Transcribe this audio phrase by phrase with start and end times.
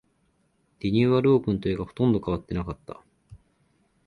[0.79, 3.03] リニューアルオープンというが、ほとんど変わってなかった